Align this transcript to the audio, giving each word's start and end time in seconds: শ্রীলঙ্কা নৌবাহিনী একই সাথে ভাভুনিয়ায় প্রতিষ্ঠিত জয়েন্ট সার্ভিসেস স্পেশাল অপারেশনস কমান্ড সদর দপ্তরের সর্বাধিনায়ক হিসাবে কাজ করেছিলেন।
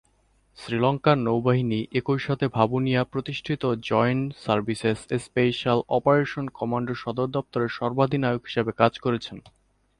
শ্রীলঙ্কা 0.57 1.13
নৌবাহিনী 1.17 1.79
একই 1.91 2.19
সাথে 2.19 2.45
ভাভুনিয়ায় 2.47 3.09
প্রতিষ্ঠিত 3.11 3.63
জয়েন্ট 3.89 4.27
সার্ভিসেস 4.45 4.99
স্পেশাল 5.25 5.79
অপারেশনস 5.89 6.53
কমান্ড 6.53 6.89
সদর 6.93 7.27
দপ্তরের 7.27 7.71
সর্বাধিনায়ক 7.79 8.41
হিসাবে 8.45 8.71
কাজ 8.71 8.93
করেছিলেন। 8.99 9.43